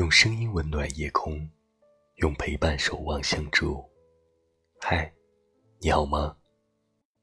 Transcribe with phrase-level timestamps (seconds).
[0.00, 1.46] 用声音温暖夜空，
[2.16, 3.84] 用陪伴守望相助。
[4.80, 5.12] 嗨，
[5.78, 6.34] 你好吗？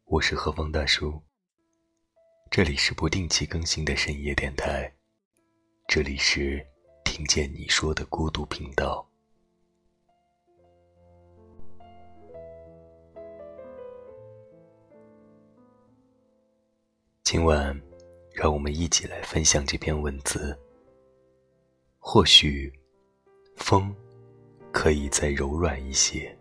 [0.05, 1.19] 我是何方大叔。
[2.51, 4.93] 这里是不定期更新的深夜电台，
[5.87, 6.63] 这里是
[7.03, 9.09] 听见你说的孤独频道。
[17.23, 17.81] 今晚，
[18.35, 20.55] 让我们一起来分享这篇文字。
[22.09, 22.71] 或许，
[23.57, 23.93] 风
[24.71, 26.33] 可以再柔软一些。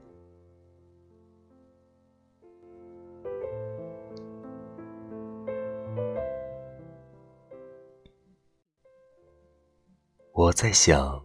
[10.32, 11.20] 我在想，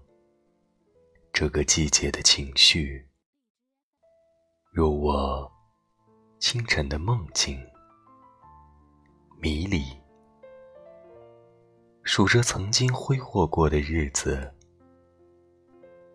[1.32, 3.08] 这个季节的情绪，
[4.72, 5.52] 如我
[6.40, 7.64] 清晨的梦境。
[9.40, 9.84] 迷离，
[12.14, 14.54] 数着曾经挥霍过的日子，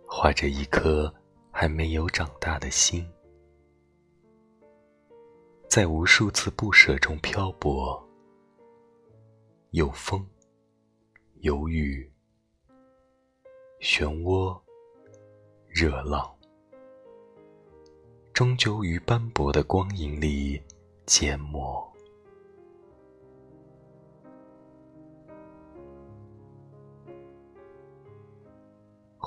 [0.07, 1.11] 画着一颗
[1.51, 3.11] 还没有长大的心，
[5.71, 7.99] 在无数次不舍中漂泊，
[9.71, 10.23] 有风，
[11.37, 12.13] 有雨，
[13.81, 14.61] 漩涡，
[15.67, 16.31] 热浪，
[18.35, 20.63] 终究于斑驳的光影里
[21.07, 21.91] 缄默。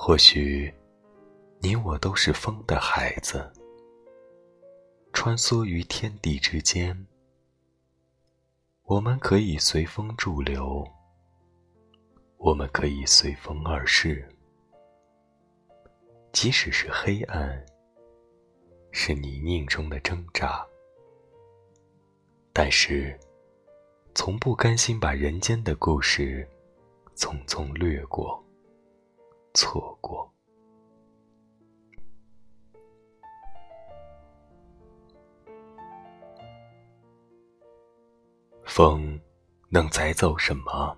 [0.02, 0.72] 或许，
[1.58, 3.52] 你我都是风的孩子，
[5.12, 7.06] 穿梭于天地之间。
[8.84, 10.82] 我们可以随风驻留，
[12.38, 14.26] 我们可以随风而逝。
[16.32, 17.62] 即使是黑暗，
[18.92, 20.66] 是泥泞中的挣扎，
[22.54, 23.20] 但是，
[24.14, 26.48] 从不甘心把人间的故事
[27.14, 28.42] 匆匆掠过。
[29.62, 30.32] 错过，
[38.64, 39.20] 风
[39.68, 40.96] 能载走什么？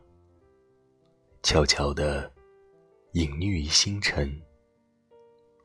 [1.43, 2.33] 悄悄的
[3.15, 4.41] 隐匿于星辰，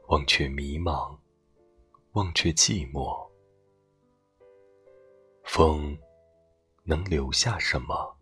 [0.07, 1.15] 忘却迷茫，
[2.13, 3.29] 忘却寂寞。
[5.43, 5.95] 风
[6.83, 8.17] 能留下什么？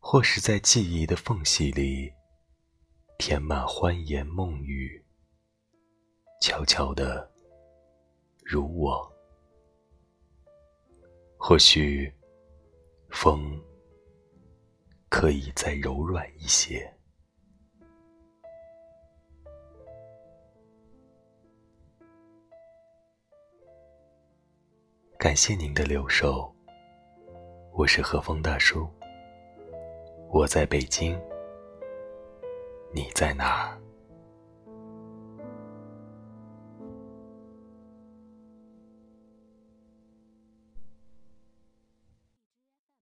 [0.00, 2.12] 或是在记忆的缝隙里？
[3.20, 5.04] 填满欢言梦语，
[6.40, 7.30] 悄悄的，
[8.42, 9.06] 如我。
[11.36, 12.10] 或许，
[13.10, 13.62] 风
[15.10, 16.90] 可以再柔软一些。
[25.18, 26.50] 感谢您的留守，
[27.74, 28.88] 我是和风大叔，
[30.30, 31.20] 我在北京。
[32.92, 33.79] 你在哪儿？